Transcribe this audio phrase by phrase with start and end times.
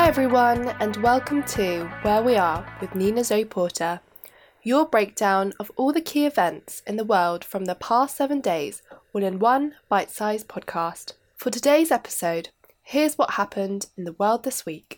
[0.00, 4.00] Hi everyone, and welcome to Where We Are with Nina Zoe Porter,
[4.62, 8.80] your breakdown of all the key events in the world from the past seven days,
[9.12, 11.12] all in one bite sized podcast.
[11.36, 12.48] For today's episode,
[12.82, 14.96] here's what happened in the world this week.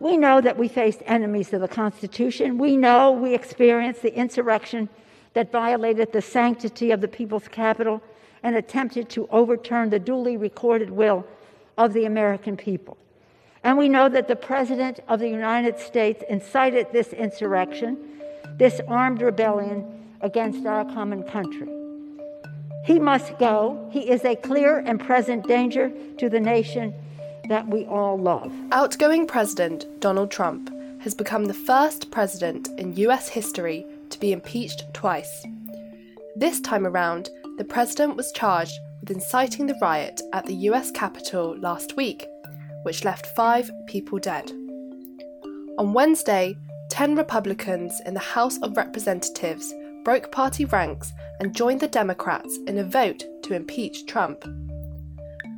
[0.00, 2.56] We know that we faced enemies of the Constitution.
[2.56, 4.88] We know we experienced the insurrection
[5.34, 8.02] that violated the sanctity of the people's Capitol
[8.42, 11.26] and attempted to overturn the duly recorded will
[11.76, 12.96] of the American people.
[13.62, 17.98] And we know that the President of the United States incited this insurrection,
[18.56, 19.84] this armed rebellion
[20.22, 21.68] against our common country.
[22.84, 23.88] He must go.
[23.92, 26.94] He is a clear and present danger to the nation
[27.48, 28.52] that we all love.
[28.72, 30.70] Outgoing President Donald Trump
[31.00, 35.46] has become the first president in US history to be impeached twice.
[36.36, 37.28] This time around,
[37.60, 42.26] the president was charged with inciting the riot at the US Capitol last week,
[42.84, 44.50] which left five people dead.
[45.76, 46.56] On Wednesday,
[46.88, 49.74] 10 Republicans in the House of Representatives
[50.06, 54.42] broke party ranks and joined the Democrats in a vote to impeach Trump.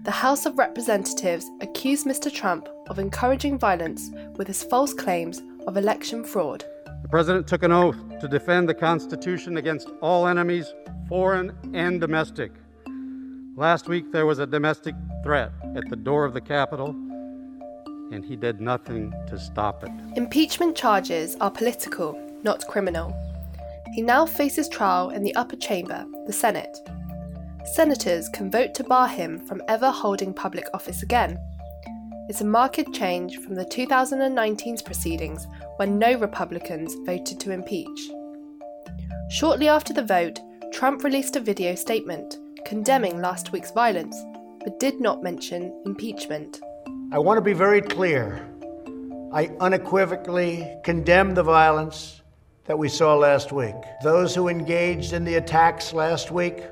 [0.05, 2.35] The House of Representatives accused Mr.
[2.35, 6.65] Trump of encouraging violence with his false claims of election fraud.
[7.03, 10.73] The President took an oath to defend the Constitution against all enemies,
[11.09, 12.53] foreign and domestic.
[13.57, 16.91] Last week there was a domestic threat at the door of the Capitol,
[18.13, 19.91] and he did nothing to stop it.
[20.17, 23.13] Impeachment charges are political, not criminal.
[23.95, 26.79] He now faces trial in the upper chamber, the Senate.
[27.75, 31.39] Senators can vote to bar him from ever holding public office again.
[32.29, 38.11] It's a marked change from the 2019's proceedings when no Republicans voted to impeach.
[39.29, 40.39] Shortly after the vote,
[40.73, 44.17] Trump released a video statement condemning last week's violence,
[44.63, 46.61] but did not mention impeachment.
[47.13, 48.49] I want to be very clear.
[49.33, 52.23] I unequivocally condemn the violence
[52.67, 53.75] that we saw last week.
[54.05, 56.63] Those who engaged in the attacks last week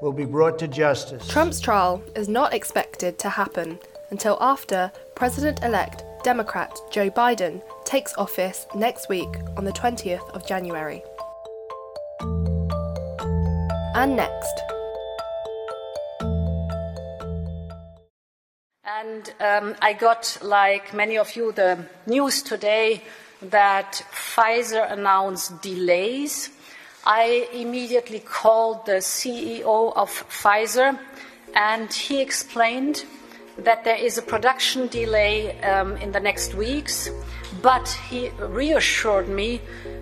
[0.00, 1.28] will be brought to justice.
[1.28, 3.78] Trump's trial is not expected to happen
[4.10, 10.46] until after President elect Democrat Joe Biden takes office next week on the 20th of
[10.46, 11.02] January.
[13.94, 14.60] And next.
[18.84, 23.02] And um, I got, like many of you, the news today
[23.42, 26.50] that Pfizer announced delays.
[27.04, 30.98] I immediately called the CEO of Pfizer,
[31.54, 33.04] and he explained
[33.58, 37.08] that there is a production delay um, in the next weeks,
[37.62, 39.60] but he reassured me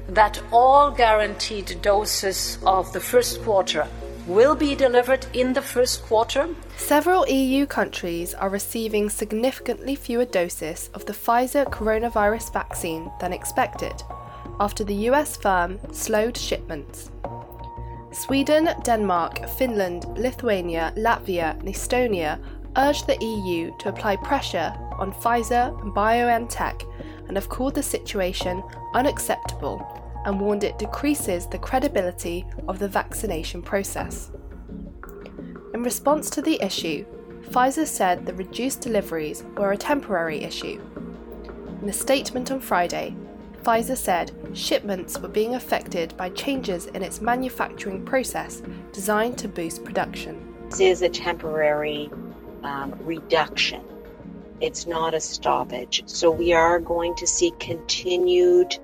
[0.08, 3.86] that all guaranteed doses of the first quarter
[4.26, 6.48] will be delivered in the first quarter.
[6.76, 14.02] Several EU countries are receiving significantly fewer doses of the Pfizer coronavirus vaccine than expected
[14.60, 17.10] after the US firm slowed shipments.
[18.12, 22.38] Sweden, Denmark, Finland, Lithuania, Latvia, and Estonia
[22.76, 26.82] urged the EU to apply pressure on Pfizer and BioNTech
[27.28, 28.62] and have called the situation
[28.94, 34.30] unacceptable and warned it decreases the credibility of the vaccination process.
[35.74, 37.04] In response to the issue,
[37.50, 40.80] Pfizer said the reduced deliveries were a temporary issue.
[41.82, 43.14] In a statement on Friday,
[43.62, 48.62] Pfizer said shipments were being affected by changes in its manufacturing process
[48.92, 50.54] designed to boost production.
[50.70, 52.10] This is a temporary
[52.64, 53.82] um, reduction.
[54.60, 56.02] It's not a stoppage.
[56.06, 58.78] So we are going to see continued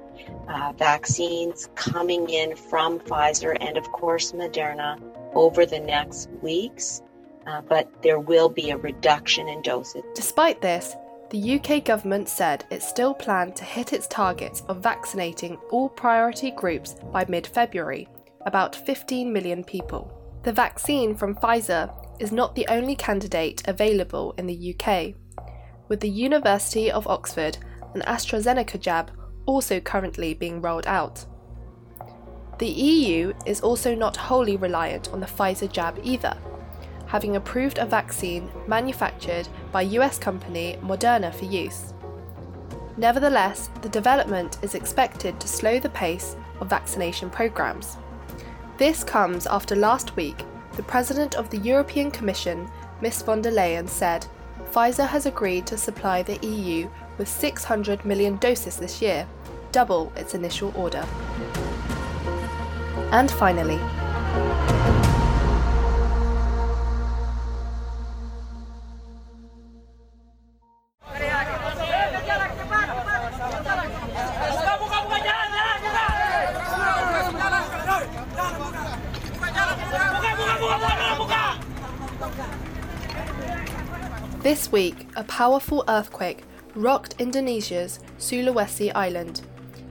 [0.48, 5.00] uh, vaccines coming in from Pfizer and, of course, Moderna
[5.34, 7.02] over the next weeks,
[7.46, 10.02] uh, but there will be a reduction in doses.
[10.14, 10.94] Despite this,
[11.30, 16.50] the UK government said it still planned to hit its targets of vaccinating all priority
[16.50, 18.08] groups by mid February,
[18.46, 20.12] about 15 million people.
[20.42, 25.14] The vaccine from Pfizer is not the only candidate available in the UK,
[25.88, 27.58] with the University of Oxford
[27.94, 29.10] and AstraZeneca jab
[29.46, 31.24] also currently being rolled out.
[32.58, 36.36] The EU is also not wholly reliant on the Pfizer jab either,
[37.06, 41.94] having approved a vaccine manufactured by US company Moderna for use.
[42.96, 47.96] Nevertheless, the development is expected to slow the pace of vaccination programs.
[48.76, 50.44] This comes after last week,
[50.76, 52.70] the President of the European Commission,
[53.00, 54.26] Ms von der Leyen, said
[54.72, 56.88] Pfizer has agreed to supply the EU
[57.18, 59.26] with 600 million doses this year,
[59.72, 61.04] double its initial order.
[63.12, 63.80] And finally,
[84.42, 86.44] This week, a powerful earthquake
[86.74, 89.42] rocked Indonesia's Sulawesi island,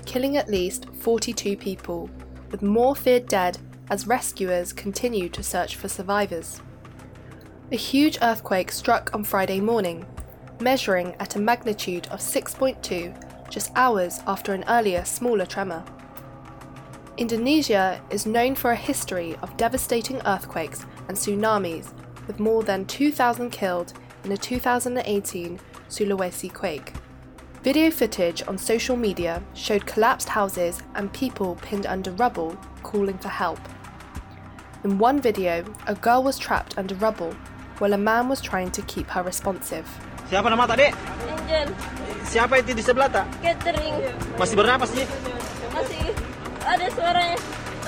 [0.07, 2.09] killing at least 42 people,
[2.49, 3.59] with more feared dead
[3.91, 6.61] as rescuers continue to search for survivors.
[7.71, 10.03] A huge earthquake struck on Friday morning,
[10.59, 15.85] measuring at a magnitude of 6.2 just hours after an earlier smaller tremor.
[17.17, 21.93] Indonesia is known for a history of devastating earthquakes and tsunamis,
[22.25, 23.93] with more than 2,000 killed
[24.23, 26.93] in a 2018 Sulawesi quake.
[27.63, 33.29] Video footage on social media showed collapsed houses and people pinned under rubble calling for
[33.29, 33.59] help.
[34.83, 37.35] In one video, a girl was trapped under rubble
[37.79, 39.83] while a man was trying to keep her responsive.
[40.31, 40.93] Siapa nama tak, Dek?
[41.25, 41.67] Angel.
[42.23, 43.25] Siapa itu di sebelah tak?
[43.43, 43.97] Catering.
[44.37, 45.03] Masih bernapas, Ji?
[45.73, 46.13] Masih
[46.63, 47.37] ada suaranya.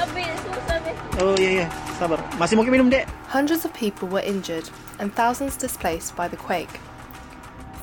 [0.02, 0.96] Tapi susah deh.
[1.22, 1.68] Oh iya iya,
[2.02, 2.18] sabar.
[2.42, 3.06] Masih mungkin minum, Dek?
[3.30, 4.66] Hundreds of people were injured
[4.98, 6.82] and thousands displaced by the quake.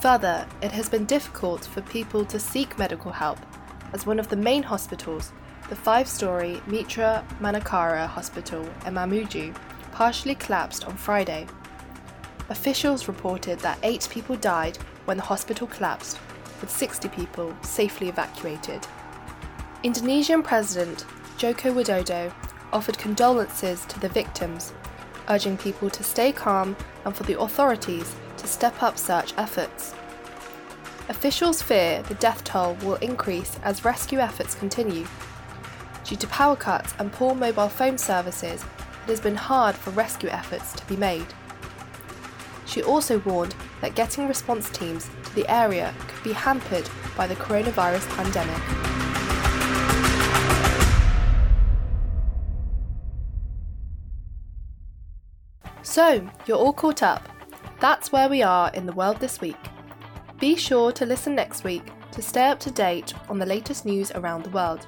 [0.02, 3.38] Further, it has been difficult for people to seek medical help,
[3.94, 5.30] as one of the main hospitals,
[5.70, 9.54] the five story Mitra Manakara Hospital in Mamuju,
[9.94, 11.46] partially collapsed on Friday.
[12.50, 14.74] Officials reported that eight people died
[15.06, 16.18] when the hospital collapsed,
[16.60, 18.86] with 60 people safely evacuated.
[19.82, 21.06] Indonesian President
[21.38, 22.32] Joko Widodo
[22.72, 24.72] offered condolences to the victims,
[25.28, 29.94] urging people to stay calm and for the authorities to step up search efforts.
[31.08, 35.06] Officials fear the death toll will increase as rescue efforts continue.
[36.04, 38.64] Due to power cuts and poor mobile phone services,
[39.04, 41.26] it has been hard for rescue efforts to be made.
[42.66, 47.36] She also warned that getting response teams to the area could be hampered by the
[47.36, 49.07] coronavirus pandemic.
[55.98, 57.28] So, you're all caught up.
[57.80, 59.58] That's where we are in the world this week.
[60.38, 64.12] Be sure to listen next week to stay up to date on the latest news
[64.12, 64.86] around the world.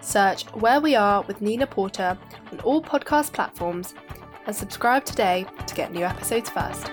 [0.00, 2.18] Search Where We Are with Nina Porter
[2.50, 3.94] on all podcast platforms
[4.44, 6.90] and subscribe today to get new episodes first.